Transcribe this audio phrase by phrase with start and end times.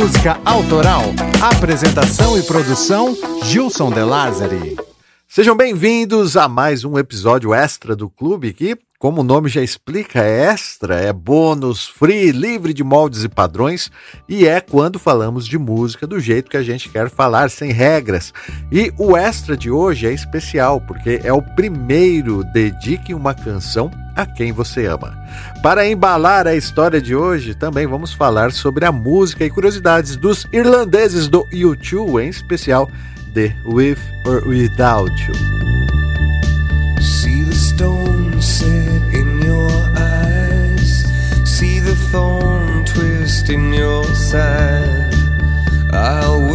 [0.00, 1.02] música autoral.
[1.42, 3.14] Apresentação e produção:
[3.44, 4.74] Gilson De Lázari.
[5.28, 10.20] Sejam bem-vindos a mais um episódio extra do clube que, como o nome já explica,
[10.20, 13.90] é extra, é bônus, free, livre de moldes e padrões,
[14.28, 18.30] e é quando falamos de música do jeito que a gente quer falar, sem regras.
[18.70, 24.26] E o extra de hoje é especial, porque é o primeiro Dedique uma Canção a
[24.26, 25.18] quem você ama.
[25.62, 30.46] Para embalar a história de hoje, também vamos falar sobre a música e curiosidades dos
[30.52, 32.86] irlandeses do U2, em especial
[33.32, 33.96] de With
[34.26, 35.34] or Without You.
[37.00, 38.30] See the stone
[43.50, 45.12] in your side.
[45.92, 46.49] I'll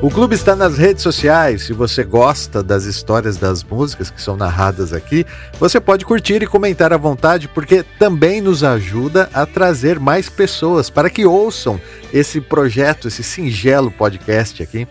[0.00, 1.64] O clube está nas redes sociais.
[1.64, 5.26] Se você gosta das histórias das músicas que são narradas aqui,
[5.58, 10.88] você pode curtir e comentar à vontade, porque também nos ajuda a trazer mais pessoas
[10.88, 11.80] para que ouçam
[12.12, 14.86] esse projeto, esse singelo podcast aqui.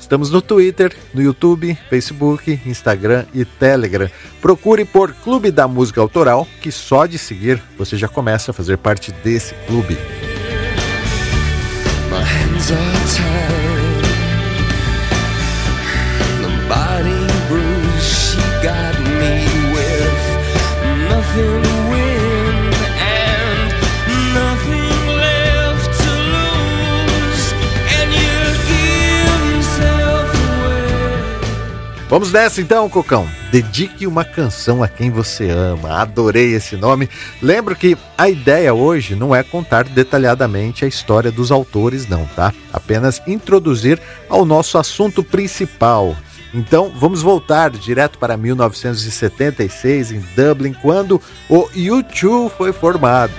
[0.00, 4.10] Estamos no Twitter, no YouTube, Facebook, Instagram e Telegram.
[4.42, 8.76] Procure por Clube da Música Autoral, que só de seguir você já começa a fazer
[8.78, 9.96] parte desse clube.
[12.10, 13.77] My hands are
[32.08, 33.28] Vamos nessa então, Cocão.
[33.52, 36.00] Dedique uma canção a quem você ama.
[36.00, 37.08] Adorei esse nome.
[37.40, 42.52] Lembro que a ideia hoje não é contar detalhadamente a história dos autores, não, tá?
[42.72, 46.16] Apenas introduzir ao nosso assunto principal.
[46.54, 53.32] Então, vamos voltar direto para 1976 em Dublin, quando o U2 foi formado.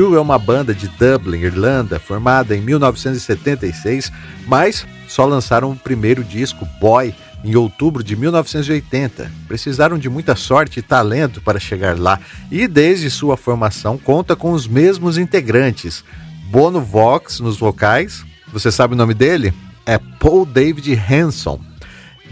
[0.00, 4.10] U2 é uma banda de Dublin, Irlanda, formada em 1976,
[4.46, 7.14] mas só lançaram o primeiro disco, Boy,
[7.44, 9.30] em outubro de 1980.
[9.46, 12.18] Precisaram de muita sorte e talento para chegar lá,
[12.50, 16.02] e desde sua formação conta com os mesmos integrantes.
[16.46, 19.52] Bono Vox nos vocais, você sabe o nome dele?
[19.84, 21.60] É Paul David Hanson.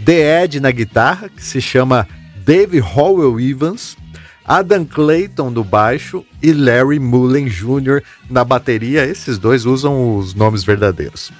[0.03, 2.07] The Ed na guitarra, que se chama
[2.43, 3.95] Dave Howell Evans,
[4.49, 8.01] Adam Clayton no baixo e Larry Mullen Jr.
[8.27, 9.05] na bateria.
[9.05, 11.31] Esses dois usam os nomes verdadeiros.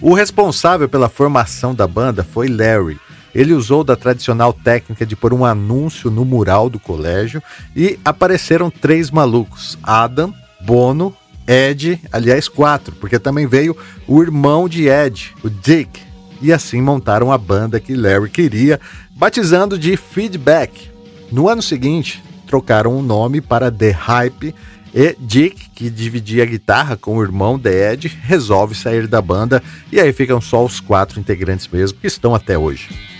[0.00, 3.00] O responsável pela formação da banda foi Larry.
[3.34, 7.42] Ele usou da tradicional técnica de pôr um anúncio no mural do colégio
[7.74, 11.16] e apareceram três malucos: Adam, Bono,
[11.48, 13.76] Ed, aliás, quatro, porque também veio
[14.06, 16.00] o irmão de Ed, o Dick.
[16.40, 18.80] E assim montaram a banda que Larry queria,
[19.16, 20.92] batizando de Feedback.
[21.32, 24.54] No ano seguinte, trocaram o nome para The Hype
[24.94, 29.62] e Dick que dividia a guitarra com o irmão The Ed, resolve sair da banda
[29.92, 33.15] e aí ficam só os quatro integrantes mesmo que estão até hoje.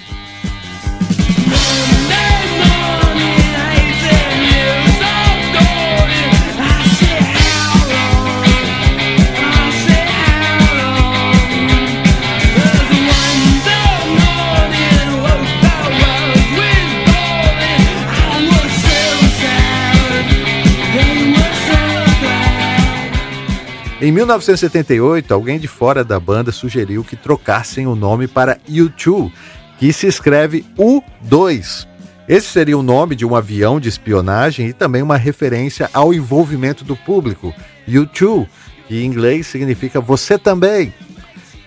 [24.06, 29.32] Em 1978, alguém de fora da banda sugeriu que trocassem o nome para U2,
[29.80, 31.88] que se escreve U2.
[32.28, 36.84] Esse seria o nome de um avião de espionagem e também uma referência ao envolvimento
[36.84, 37.52] do público.
[37.88, 38.46] U2,
[38.86, 40.94] que em inglês significa você também.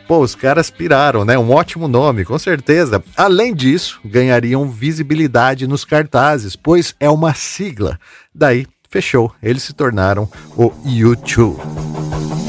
[0.07, 1.37] Pô, os caras piraram, né?
[1.37, 3.03] Um ótimo nome, com certeza.
[3.17, 7.99] Além disso, ganhariam visibilidade nos cartazes, pois é uma sigla.
[8.33, 12.48] Daí, fechou, eles se tornaram o U2.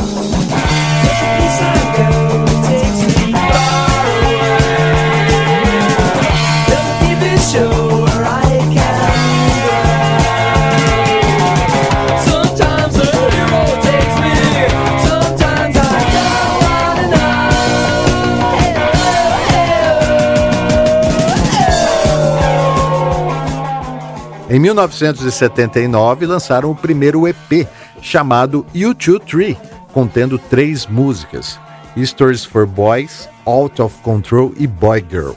[24.51, 27.69] Em 1979, lançaram o primeiro EP,
[28.03, 29.57] chamado U2 Tree,
[29.93, 31.57] contendo três músicas:
[31.97, 35.35] Stories for Boys, Out of Control e Boy Girl.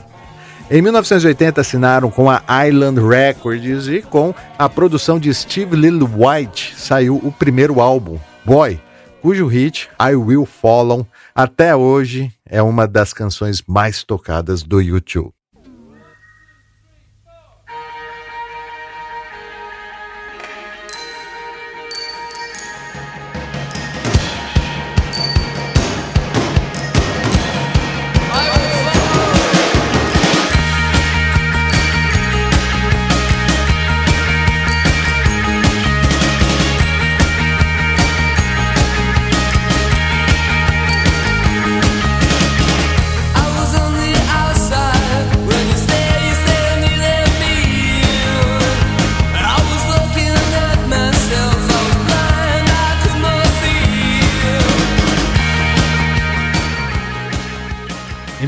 [0.68, 6.74] Em 1980 assinaram com a Island Records e com a produção de Steve Lil White
[6.76, 8.80] saiu o primeiro álbum, Boy,
[9.22, 15.32] cujo hit I Will Follow até hoje é uma das canções mais tocadas do YouTube.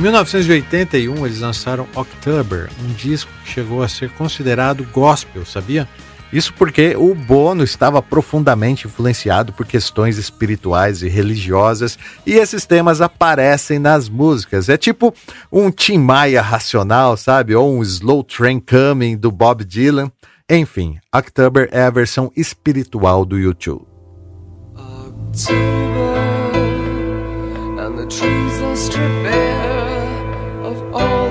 [0.07, 5.89] 1981, eles lançaram October, um disco que chegou a ser considerado gospel, sabia?
[6.33, 13.01] Isso porque o Bono estava profundamente influenciado por questões espirituais e religiosas, e esses temas
[13.01, 14.69] aparecem nas músicas.
[14.69, 15.13] É tipo
[15.51, 17.57] um Tim Maia racional, sabe?
[17.57, 20.13] Ou um Slow Train Coming do Bob Dylan.
[20.49, 23.85] Enfim, October é a versão espiritual do YouTube.
[28.77, 29.56] October,
[30.67, 31.26] and the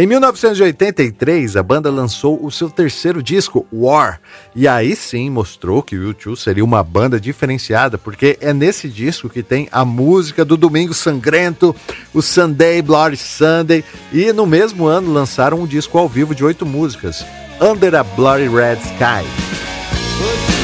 [0.00, 4.20] Em 1983, a banda lançou o seu terceiro disco, War,
[4.54, 9.28] e aí sim mostrou que o U2 seria uma banda diferenciada, porque é nesse disco
[9.28, 11.74] que tem a música do Domingo Sangrento,
[12.14, 16.64] o Sunday Bloody Sunday, e no mesmo ano lançaram um disco ao vivo de oito
[16.64, 17.26] músicas,
[17.60, 20.57] Under a Bloody Red Sky.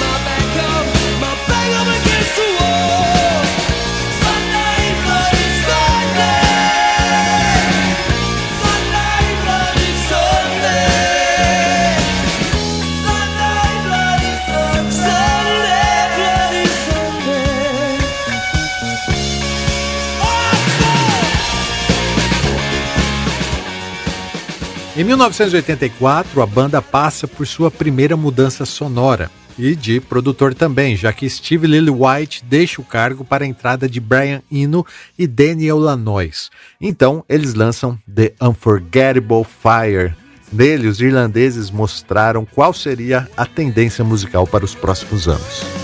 [24.97, 31.13] Em 1984, a banda passa por sua primeira mudança sonora e de produtor também, já
[31.13, 34.87] que Steve Lillywhite deixa o cargo para a entrada de Brian Eno
[35.19, 36.49] e Daniel Lanois.
[36.81, 40.15] Então, eles lançam The Unforgettable Fire.
[40.53, 45.84] Nele, os irlandeses mostraram qual seria a tendência musical para os próximos anos.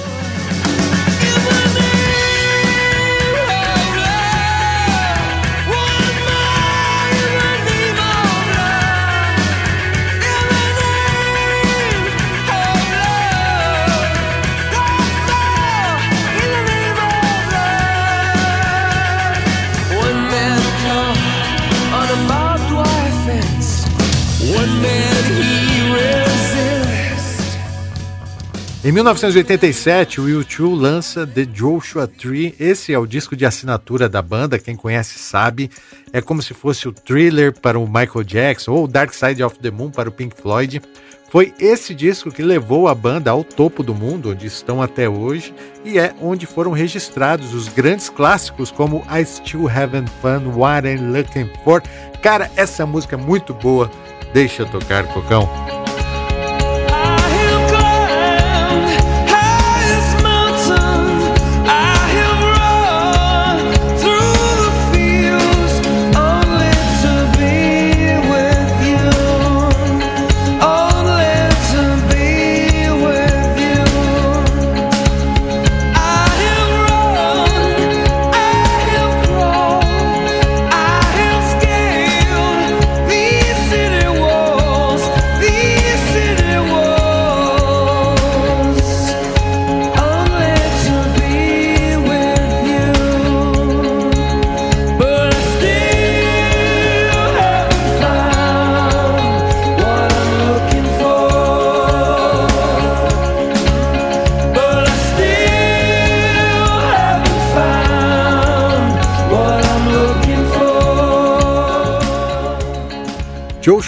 [28.82, 32.54] Em 1987, o U2 lança The Joshua Tree.
[32.58, 35.70] Esse é o disco de assinatura da banda, quem conhece sabe.
[36.14, 39.70] É como se fosse o Thriller para o Michael Jackson ou Dark Side of the
[39.70, 40.80] Moon para o Pink Floyd.
[41.28, 45.54] Foi esse disco que levou a banda ao topo do mundo, onde estão até hoje,
[45.84, 51.12] e é onde foram registrados os grandes clássicos como I Still Having Fun, What I'm
[51.12, 51.82] Looking For.
[52.22, 53.90] Cara, essa música é muito boa.
[54.32, 55.46] Deixa tocar, Cocão.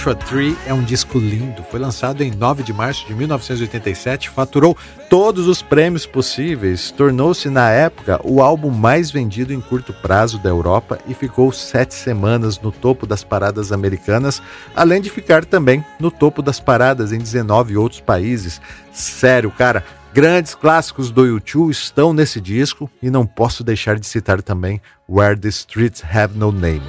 [0.03, 1.63] Joshua Tree é um disco lindo.
[1.63, 4.77] Foi lançado em 9 de março de 1987, faturou
[5.09, 10.49] todos os prêmios possíveis, tornou-se na época o álbum mais vendido em curto prazo da
[10.49, 14.43] Europa e ficou sete semanas no topo das paradas americanas,
[14.75, 18.61] além de ficar também no topo das paradas em 19 outros países.
[18.93, 24.43] Sério, cara, Grandes clássicos do YouTube estão nesse disco e não posso deixar de citar
[24.43, 26.83] também Where the Streets Have No Name.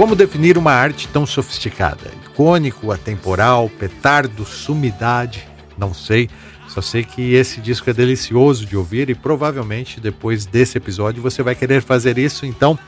[0.00, 2.10] Como definir uma arte tão sofisticada?
[2.24, 5.46] Icônico, atemporal, petardo, sumidade?
[5.76, 6.30] Não sei.
[6.68, 11.42] Só sei que esse disco é delicioso de ouvir e provavelmente depois desse episódio você
[11.42, 12.78] vai querer fazer isso, então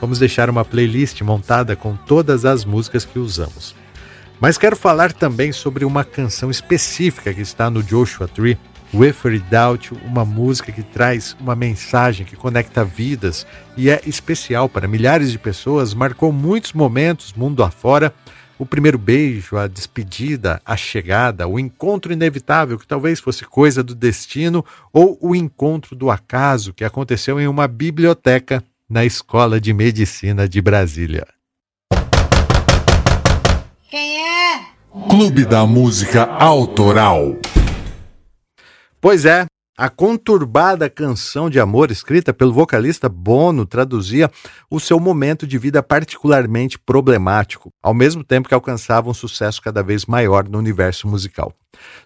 [0.00, 3.76] vamos deixar uma playlist montada com todas as músicas que usamos.
[4.40, 8.58] Mas quero falar também sobre uma canção específica que está no Joshua Tree,
[8.94, 14.68] With or Without, uma música que traz uma mensagem que conecta vidas e é especial
[14.68, 18.14] para milhares de pessoas, marcou muitos momentos mundo afora.
[18.58, 23.94] O primeiro beijo, a despedida, a chegada, o encontro inevitável que talvez fosse coisa do
[23.94, 30.46] destino, ou o encontro do acaso que aconteceu em uma biblioteca na Escola de Medicina
[30.46, 31.26] de Brasília.
[33.90, 34.60] Quem é?
[35.08, 37.38] Clube da Música Autoral.
[39.02, 44.30] Pois é, a conturbada canção de amor escrita pelo vocalista Bono traduzia
[44.70, 49.82] o seu momento de vida particularmente problemático, ao mesmo tempo que alcançava um sucesso cada
[49.82, 51.52] vez maior no universo musical.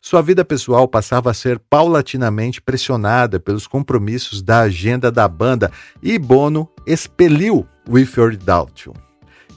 [0.00, 5.70] Sua vida pessoal passava a ser paulatinamente pressionada pelos compromissos da agenda da banda
[6.02, 9.05] e Bono expeliu With Your Doubt You.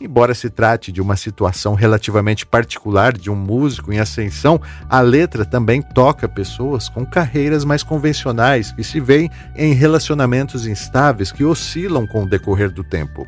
[0.02, 5.44] Embora se trate de uma situação relativamente particular de um músico em ascensão, a letra
[5.44, 12.08] também toca pessoas com carreiras mais convencionais que se veem em relacionamentos instáveis que oscilam
[12.08, 13.28] com o decorrer do tempo.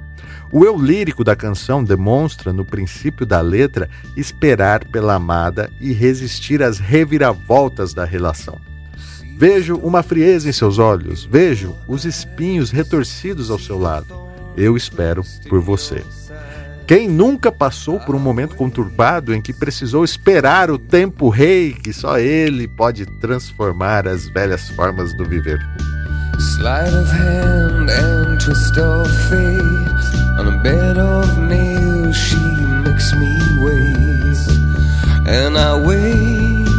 [0.53, 6.63] O eu lírico da canção demonstra, no princípio da letra, esperar pela amada e resistir
[6.63, 8.57] às reviravoltas da relação.
[9.37, 14.15] Vejo uma frieza em seus olhos, vejo os espinhos retorcidos ao seu lado.
[14.55, 16.03] Eu espero por você.
[16.87, 21.93] Quem nunca passou por um momento conturbado em que precisou esperar o tempo rei que
[21.93, 25.59] só ele pode transformar as velhas formas do viver?
[26.39, 30.39] Slide of hand and twist of fate.
[30.39, 32.35] On a bed of nails she
[32.83, 33.91] makes me wait.
[35.27, 36.71] And I wait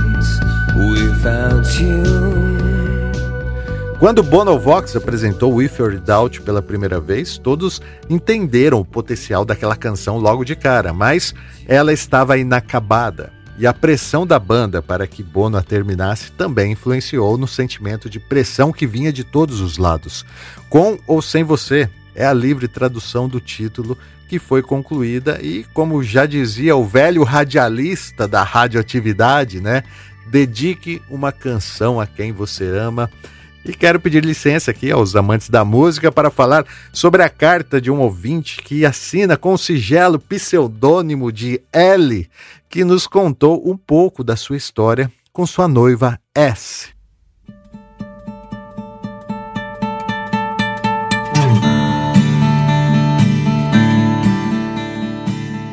[0.74, 2.31] without you
[4.02, 7.80] quando Bono Vox apresentou With or Doubt pela primeira vez, todos
[8.10, 11.32] entenderam o potencial daquela canção logo de cara, mas
[11.68, 13.32] ela estava inacabada.
[13.56, 18.18] E a pressão da banda para que Bono a terminasse também influenciou no sentimento de
[18.18, 20.26] pressão que vinha de todos os lados.
[20.68, 23.96] Com ou sem você é a livre tradução do título
[24.28, 29.84] que foi concluída e, como já dizia o velho radialista da radioatividade, né?
[30.26, 33.08] Dedique uma canção a quem você ama
[33.64, 37.92] E quero pedir licença aqui aos amantes da música para falar sobre a carta de
[37.92, 42.28] um ouvinte que assina com o sigelo pseudônimo de L,
[42.68, 46.90] que nos contou um pouco da sua história com sua noiva S.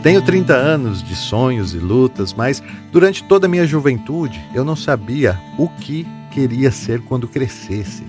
[0.03, 4.75] Tenho 30 anos de sonhos e lutas, mas durante toda a minha juventude eu não
[4.75, 6.08] sabia o que
[6.39, 8.03] queria ser quando crescesse.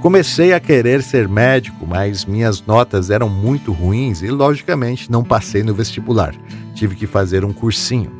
[0.00, 5.62] Comecei a querer ser médico, mas minhas notas eram muito ruins e, logicamente, não passei
[5.62, 6.34] no vestibular.
[6.74, 8.10] Tive que fazer um cursinho.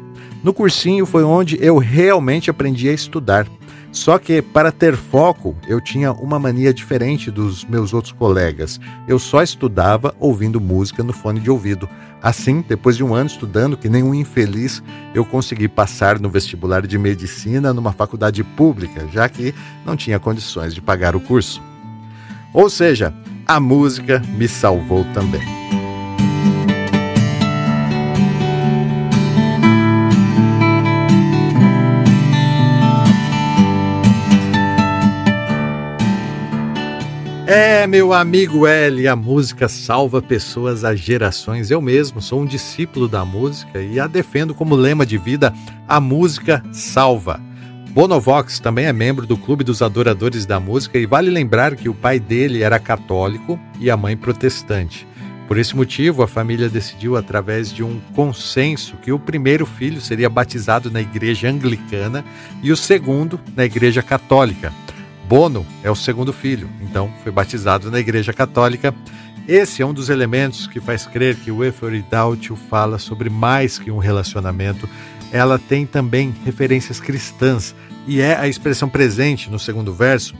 [0.42, 3.46] No cursinho foi onde eu realmente aprendi a estudar.
[3.94, 8.80] Só que, para ter foco, eu tinha uma mania diferente dos meus outros colegas.
[9.06, 11.88] Eu só estudava ouvindo música no fone de ouvido.
[12.20, 14.82] Assim, depois de um ano estudando, que nem um infeliz,
[15.14, 19.54] eu consegui passar no vestibular de medicina numa faculdade pública, já que
[19.86, 21.62] não tinha condições de pagar o curso.
[22.52, 23.14] Ou seja,
[23.46, 25.42] a música me salvou também.
[37.46, 41.70] É, meu amigo L, a música salva pessoas há gerações.
[41.70, 45.52] Eu mesmo sou um discípulo da música e a defendo como lema de vida:
[45.86, 47.38] a música salva.
[47.90, 51.94] Bonovox também é membro do Clube dos Adoradores da Música e vale lembrar que o
[51.94, 55.06] pai dele era católico e a mãe protestante.
[55.46, 60.30] Por esse motivo, a família decidiu, através de um consenso, que o primeiro filho seria
[60.30, 62.24] batizado na igreja anglicana
[62.62, 64.72] e o segundo na igreja católica.
[65.28, 68.94] Bono é o segundo filho, então foi batizado na Igreja Católica.
[69.48, 73.90] Esse é um dos elementos que faz crer que o Ephoridautio fala sobre mais que
[73.90, 74.88] um relacionamento.
[75.32, 77.74] Ela tem também referências cristãs
[78.06, 80.34] e é a expressão presente no segundo verso: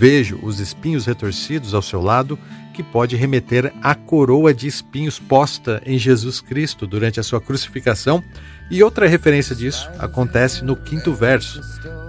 [0.00, 2.38] Vejo os espinhos retorcidos ao seu lado,
[2.72, 8.24] que pode remeter à coroa de espinhos posta em Jesus Cristo durante a sua crucificação.
[8.70, 11.60] E outra referência disso acontece no quinto verso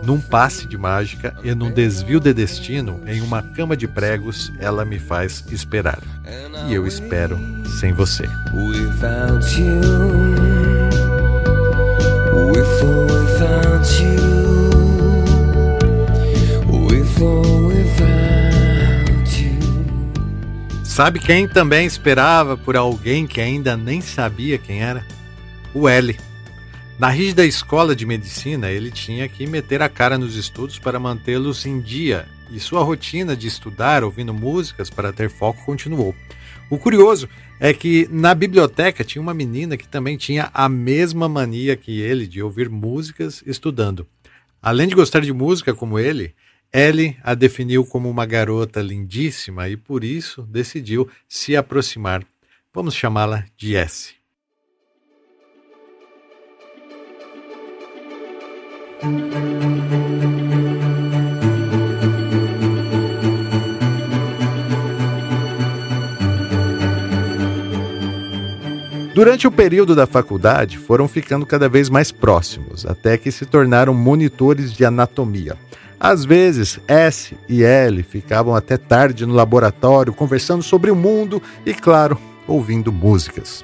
[0.06, 4.86] num passe de mágica e num desvio de destino, em uma cama de pregos, ela
[4.86, 6.00] me faz esperar.
[6.70, 7.38] E eu espero
[7.78, 8.24] sem você.
[20.92, 25.08] Sabe quem também esperava por alguém que ainda nem sabia quem era?
[25.74, 26.20] O L.
[27.00, 31.66] Na rígida escola de medicina, ele tinha que meter a cara nos estudos para mantê-los
[31.66, 36.14] em dia, e sua rotina de estudar ouvindo músicas para ter foco continuou.
[36.70, 41.78] O curioso é que na biblioteca tinha uma menina que também tinha a mesma mania
[41.78, 44.06] que ele de ouvir músicas estudando.
[44.62, 46.36] Além de gostar de música como ele,
[46.74, 52.24] Ellie a definiu como uma garota lindíssima e por isso decidiu se aproximar.
[52.74, 54.14] Vamos chamá-la de S.
[69.14, 73.94] Durante o período da faculdade, foram ficando cada vez mais próximos, até que se tornaram
[73.94, 75.58] monitores de anatomia.
[76.04, 81.76] Às vezes, S e L ficavam até tarde no laboratório conversando sobre o mundo e,
[81.76, 83.64] claro, ouvindo músicas.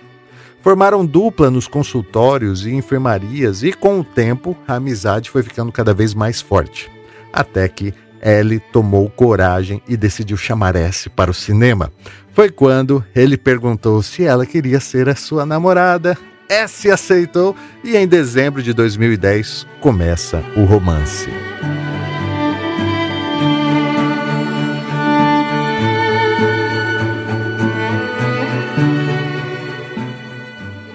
[0.62, 5.96] Formaram dupla nos consultórios e enfermarias e, com o tempo, a amizade foi ficando cada
[5.96, 6.92] vez mais forte.
[7.34, 11.92] Até que Ellie tomou coragem e decidiu chamar S para o cinema.
[12.34, 16.16] Foi quando ele perguntou se ela queria ser a sua namorada.
[16.48, 21.32] S aceitou e em dezembro de 2010 começa o romance.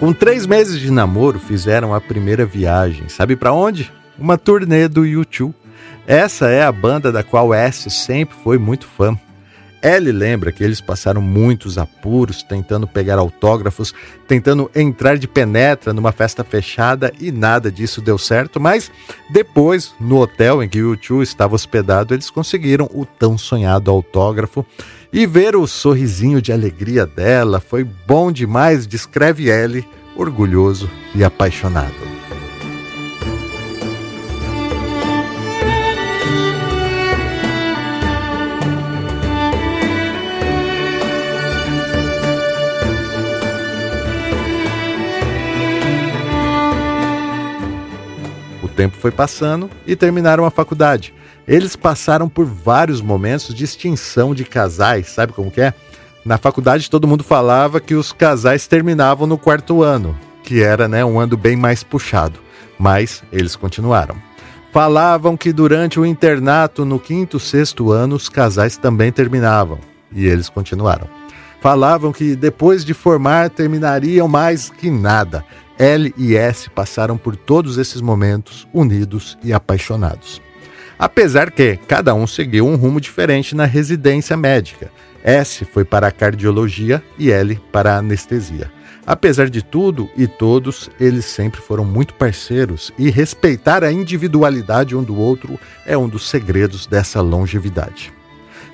[0.02, 3.08] Com três meses de namoro, fizeram a primeira viagem.
[3.08, 3.92] Sabe para onde?
[4.18, 5.54] Uma turnê do YouTube.
[6.08, 9.16] Essa é a banda da qual S sempre foi muito fã.
[9.80, 13.94] Ellie lembra que eles passaram muitos apuros tentando pegar autógrafos,
[14.26, 18.90] tentando entrar de penetra numa festa fechada e nada disso deu certo, mas
[19.30, 24.66] depois, no hotel em que o YouTube estava hospedado, eles conseguiram o tão sonhado autógrafo.
[25.14, 31.92] E ver o sorrisinho de alegria dela foi bom demais, descreve Ellie, orgulhoso e apaixonado.
[48.62, 51.12] O tempo foi passando e terminaram a faculdade.
[51.46, 55.74] Eles passaram por vários momentos de extinção de casais, sabe como que é?
[56.24, 61.04] Na faculdade todo mundo falava que os casais terminavam no quarto ano, que era né,
[61.04, 62.38] um ano bem mais puxado,
[62.78, 64.16] mas eles continuaram.
[64.72, 69.78] Falavam que durante o internato no quinto, sexto ano os casais também terminavam,
[70.12, 71.08] e eles continuaram.
[71.60, 75.44] Falavam que depois de formar terminariam mais que nada.
[75.78, 80.40] L e S passaram por todos esses momentos unidos e apaixonados.
[81.02, 84.88] Apesar que cada um seguiu um rumo diferente na residência médica.
[85.24, 88.70] S foi para a cardiologia e L para a anestesia.
[89.04, 95.02] Apesar de tudo e todos, eles sempre foram muito parceiros e respeitar a individualidade um
[95.02, 98.12] do outro é um dos segredos dessa longevidade.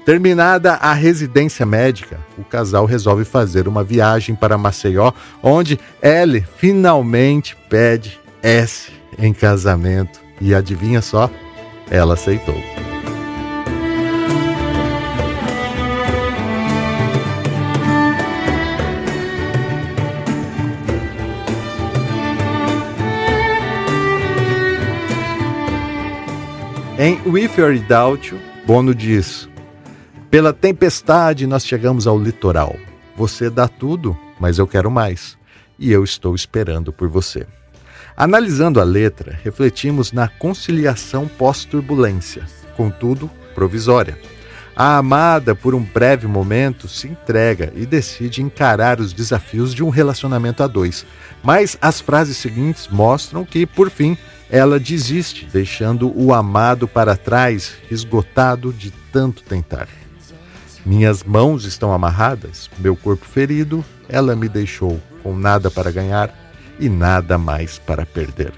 [0.04, 5.12] Terminada a residência médica, o casal resolve fazer uma viagem para Maceió,
[5.42, 10.20] onde L finalmente pede S em casamento.
[10.42, 11.30] E adivinha só?
[11.90, 12.56] Ela aceitou.
[27.00, 28.34] Em With or Doubt,
[28.66, 29.48] Bono diz:
[30.28, 32.74] Pela tempestade nós chegamos ao litoral.
[33.16, 35.38] Você dá tudo, mas eu quero mais.
[35.78, 37.46] E eu estou esperando por você.
[38.20, 42.42] Analisando a letra, refletimos na conciliação pós-turbulência,
[42.76, 44.18] contudo provisória.
[44.74, 49.88] A amada, por um breve momento, se entrega e decide encarar os desafios de um
[49.88, 51.06] relacionamento a dois.
[51.44, 54.18] Mas as frases seguintes mostram que, por fim,
[54.50, 59.86] ela desiste, deixando o amado para trás, esgotado de tanto tentar.
[60.84, 66.47] Minhas mãos estão amarradas, meu corpo ferido, ela me deixou com nada para ganhar
[66.78, 68.52] e nada mais para perder.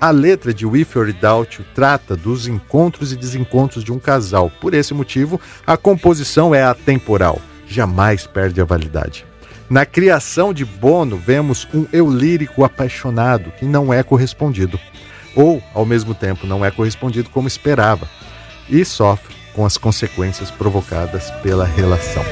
[0.00, 4.50] A letra de or Doubt trata dos encontros e desencontros de um casal.
[4.60, 9.24] Por esse motivo, a composição é atemporal, jamais perde a validade.
[9.70, 14.78] Na criação de Bono, vemos um eu lírico apaixonado que não é correspondido,
[15.34, 18.08] ou, ao mesmo tempo, não é correspondido como esperava,
[18.68, 22.24] e sofre com as consequências provocadas pela relação.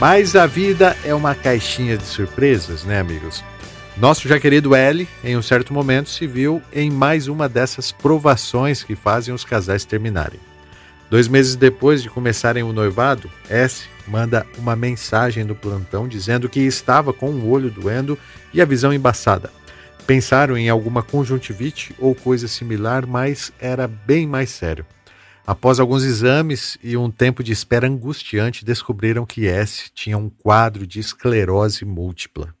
[0.00, 3.42] Mas a vida é uma caixinha de surpresas, né, amigos?
[3.96, 8.84] Nosso já querido L, em um certo momento, se viu em mais uma dessas provações
[8.84, 10.38] que fazem os casais terminarem.
[11.10, 16.60] Dois meses depois de começarem o noivado, S manda uma mensagem no plantão dizendo que
[16.60, 18.16] estava com o olho doendo
[18.54, 19.50] e a visão embaçada.
[20.06, 24.86] Pensaram em alguma conjuntivite ou coisa similar, mas era bem mais sério.
[25.48, 30.86] Após alguns exames e um tempo de espera angustiante, descobriram que S tinha um quadro
[30.86, 32.54] de esclerose múltipla.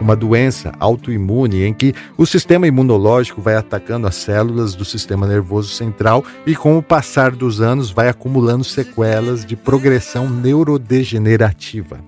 [0.00, 5.74] Uma doença autoimune em que o sistema imunológico vai atacando as células do sistema nervoso
[5.74, 11.98] central e, com o passar dos anos, vai acumulando sequelas de progressão neurodegenerativa.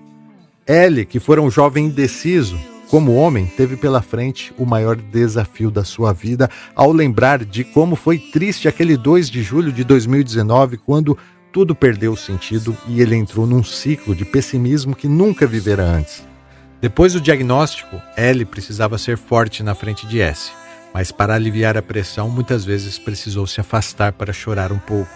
[0.64, 2.56] L, que fora um jovem indeciso,
[2.90, 7.94] como homem, teve pela frente o maior desafio da sua vida ao lembrar de como
[7.94, 11.16] foi triste aquele 2 de julho de 2019, quando
[11.52, 16.26] tudo perdeu sentido e ele entrou num ciclo de pessimismo que nunca vivera antes.
[16.80, 20.50] Depois do diagnóstico, L precisava ser forte na frente de S,
[20.92, 25.10] mas para aliviar a pressão, muitas vezes precisou se afastar para chorar um pouco.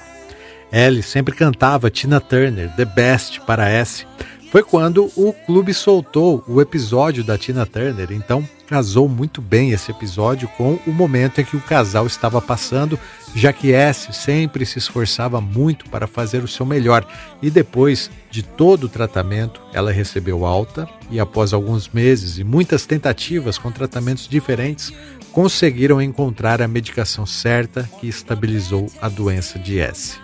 [0.71, 4.07] L sempre cantava Tina Turner, The Best, para S,
[4.55, 9.91] foi quando o clube soltou o episódio da Tina Turner, então casou muito bem esse
[9.91, 12.97] episódio com o momento em que o casal estava passando,
[13.35, 17.05] já que S sempre se esforçava muito para fazer o seu melhor
[17.43, 22.87] e depois de todo o tratamento, ela recebeu alta e após alguns meses e muitas
[22.87, 24.93] tentativas com tratamentos diferentes,
[25.33, 30.17] conseguiram encontrar a medicação certa que estabilizou a doença de S.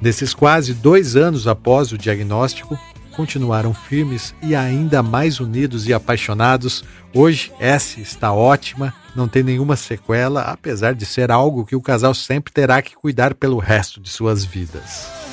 [0.00, 2.78] Nesses quase dois anos após o diagnóstico,
[3.18, 6.84] continuaram firmes e ainda mais unidos e apaixonados.
[7.12, 12.14] Hoje, S está ótima, não tem nenhuma sequela, apesar de ser algo que o casal
[12.14, 15.27] sempre terá que cuidar pelo resto de suas vidas.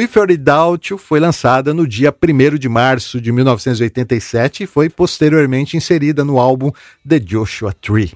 [0.00, 4.88] With or Without You foi lançada no dia 1 de março de 1987 e foi
[4.88, 6.72] posteriormente inserida no álbum
[7.06, 8.10] The Joshua Tree.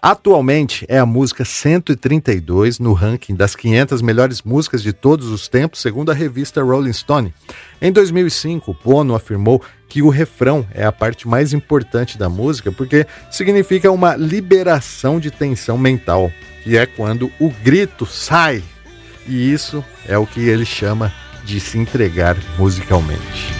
[0.00, 5.82] Atualmente é a música 132 no ranking das 500 melhores músicas de todos os tempos,
[5.82, 7.34] segundo a revista Rolling Stone.
[7.78, 13.06] Em 2005, Bono afirmou que o refrão é a parte mais importante da música porque
[13.30, 16.32] significa uma liberação de tensão mental,
[16.64, 18.62] que é quando o grito sai
[19.28, 21.12] e isso é o que ele chama
[21.44, 23.52] de se entregar musicalmente.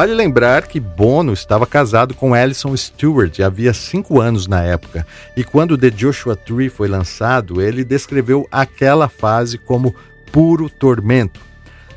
[0.00, 5.44] Vale lembrar que Bono estava casado com Alison Stewart havia cinco anos na época, e
[5.44, 9.94] quando The Joshua Tree foi lançado, ele descreveu aquela fase como
[10.32, 11.38] puro tormento.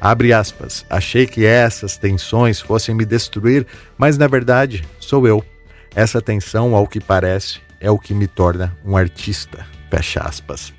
[0.01, 3.65] Abre aspas, achei que essas tensões fossem me destruir,
[3.97, 5.41] mas na verdade sou eu.
[5.95, 9.65] Essa tensão, ao que parece, é o que me torna um artista.
[9.89, 10.73] Fecha aspas.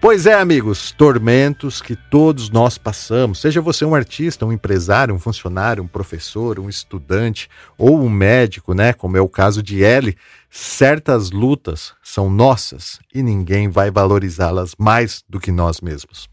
[0.00, 5.18] Pois é, amigos, tormentos que todos nós passamos, seja você um artista, um empresário, um
[5.18, 10.16] funcionário, um professor, um estudante ou um médico, né, como é o caso de Ellie,
[10.48, 16.28] certas lutas são nossas e ninguém vai valorizá-las mais do que nós mesmos.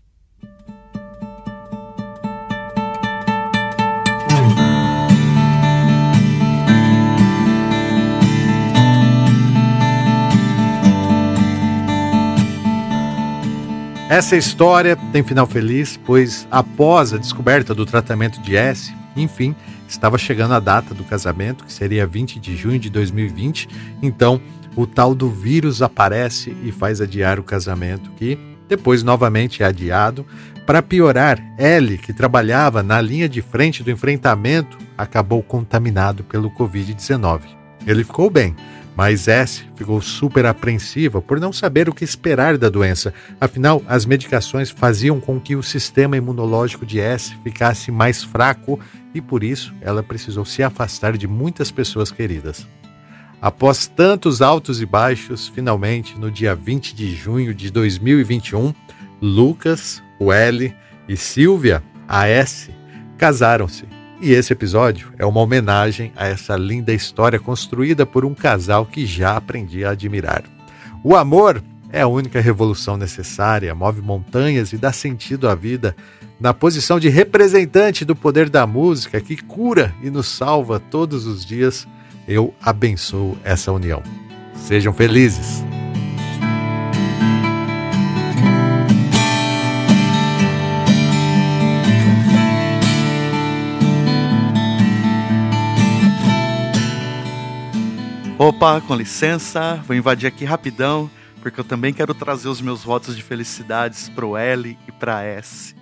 [14.15, 19.54] Essa história tem final feliz, pois após a descoberta do tratamento de S, enfim,
[19.89, 23.67] estava chegando a data do casamento, que seria 20 de junho de 2020.
[24.01, 24.39] Então,
[24.73, 30.25] o tal do vírus aparece e faz adiar o casamento, que depois novamente é adiado.
[30.65, 37.41] Para piorar, L, que trabalhava na linha de frente do enfrentamento, acabou contaminado pelo Covid-19.
[37.86, 38.56] Ele ficou bem,
[38.95, 43.13] mas S ficou super apreensiva por não saber o que esperar da doença.
[43.39, 48.79] Afinal, as medicações faziam com que o sistema imunológico de S ficasse mais fraco
[49.13, 52.65] e por isso ela precisou se afastar de muitas pessoas queridas.
[53.41, 58.73] Após tantos altos e baixos, finalmente, no dia 20 de junho de 2021,
[59.21, 60.73] Lucas, o L
[61.08, 62.71] e Silvia, a S,
[63.17, 68.86] casaram-se e esse episódio é uma homenagem a essa linda história construída por um casal
[68.86, 70.43] que já aprendi a admirar.
[71.04, 75.95] O amor é a única revolução necessária, move montanhas e dá sentido à vida.
[76.39, 81.45] Na posição de representante do poder da música que cura e nos salva todos os
[81.45, 81.88] dias,
[82.28, 84.01] eu abençoo essa união.
[84.56, 85.74] Sejam felizes!
[98.38, 101.10] Opa, com licença, vou invadir aqui rapidão,
[101.41, 105.74] porque eu também quero trazer os meus votos de felicidades pro L e pra S.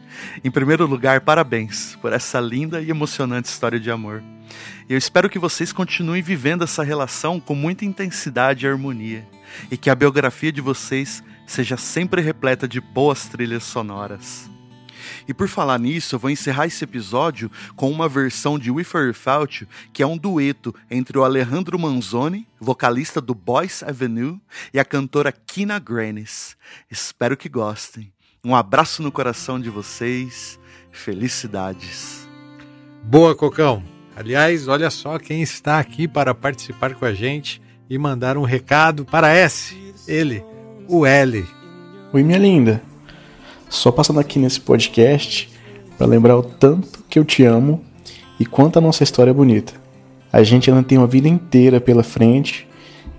[0.43, 4.23] Em primeiro lugar, parabéns por essa linda e emocionante história de amor.
[4.87, 9.27] Eu espero que vocês continuem vivendo essa relação com muita intensidade e harmonia,
[9.71, 14.52] e que a biografia de vocês seja sempre repleta de boas trilhas sonoras.
[15.27, 19.13] E por falar nisso, eu vou encerrar esse episódio com uma versão de We For
[19.13, 24.39] Felt, que é um dueto entre o Alejandro Manzoni, vocalista do Boys Avenue,
[24.73, 26.55] e a cantora Kina Granis.
[26.89, 28.11] Espero que gostem.
[28.43, 30.59] Um abraço no coração de vocês.
[30.91, 32.27] Felicidades.
[33.03, 33.83] Boa, Cocão.
[34.15, 39.03] Aliás, olha só quem está aqui para participar com a gente e mandar um recado
[39.03, 39.75] para S.
[40.07, 40.43] Ele,
[40.87, 41.45] o L.
[42.13, 42.92] Oi, minha linda.
[43.73, 45.49] Só passando aqui nesse podcast
[45.97, 47.81] para lembrar o tanto que eu te amo
[48.39, 49.73] e quanto a nossa história é bonita.
[50.31, 52.67] A gente ainda tem uma vida inteira pela frente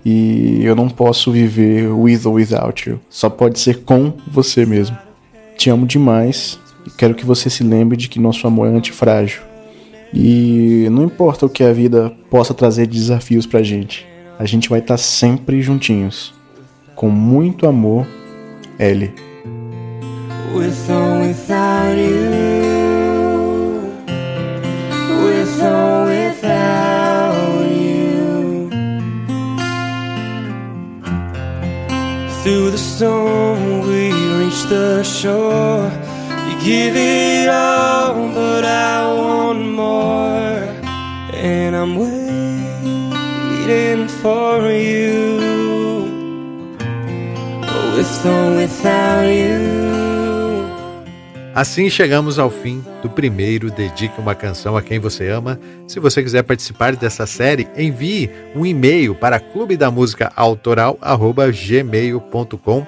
[0.03, 3.01] e eu não posso viver with or without you.
[3.09, 4.97] Só pode ser com você mesmo.
[5.57, 9.41] Te amo demais e quero que você se lembre de que nosso amor é antifrágil.
[10.13, 14.07] E não importa o que a vida possa trazer de desafios pra gente,
[14.39, 16.33] a gente vai estar tá sempre juntinhos.
[16.95, 18.07] Com muito amor,
[18.79, 19.24] Ellie.
[20.55, 22.29] with or without you,
[25.23, 28.69] with or without you.
[32.41, 34.03] Through the storm, we
[34.39, 35.91] reach the shore.
[36.47, 40.63] You give it all, but I want more,
[41.33, 42.87] and I'm waiting
[44.07, 45.19] for you,
[47.95, 49.74] with or without you.
[51.55, 55.57] Assim chegamos ao fim do primeiro Dedique uma canção a quem você ama.
[55.87, 62.85] Se você quiser participar dessa série, envie um e-mail para clube da música autoral@gmail.com.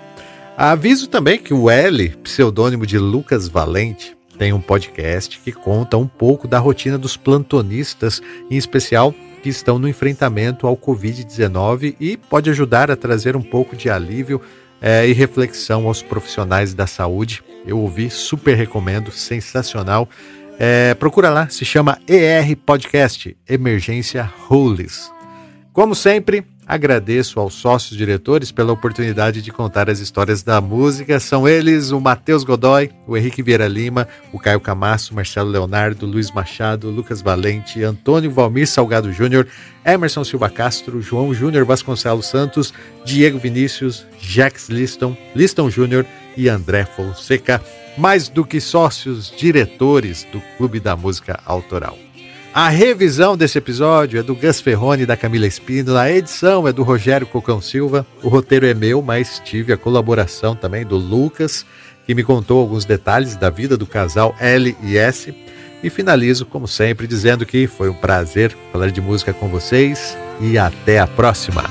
[0.58, 6.06] Aviso também que o L, pseudônimo de Lucas Valente, tem um podcast que conta um
[6.06, 12.49] pouco da rotina dos plantonistas, em especial que estão no enfrentamento ao Covid-19 e pode
[12.49, 14.41] ajudar a trazer um pouco de alívio
[14.82, 17.44] é, e reflexão aos profissionais da saúde.
[17.66, 20.08] Eu ouvi, super recomendo, sensacional.
[20.60, 25.12] É, procura lá, se chama ER Podcast Emergência Rules.
[25.74, 31.19] Como sempre, agradeço aos sócios diretores pela oportunidade de contar as histórias da música.
[31.19, 36.30] São eles o Matheus Godoy, o Henrique Vieira Lima, o Caio Camasso, Marcelo Leonardo, Luiz
[36.32, 39.47] Machado, Lucas Valente, Antônio Valmir Salgado Júnior,
[39.86, 42.73] Emerson Silva Castro, João Júnior Vasconcelos Santos,
[43.06, 47.62] Diego Vinícius, Jax Liston, Liston Júnior e André Fonseca,
[47.97, 52.07] mais do que sócios diretores do Clube da Música Autoral.
[52.54, 56.74] A revisão desse episódio é do Gus Ferrone e da Camila Espínola, a edição é
[56.74, 61.66] do Rogério Cocão Silva, o roteiro é meu, mas tive a colaboração também do Lucas,
[62.06, 65.36] que me contou alguns detalhes da vida do casal L e S.
[65.84, 70.58] E finalizo, como sempre, dizendo que foi um prazer falar de música com vocês e
[70.58, 71.64] até a próxima.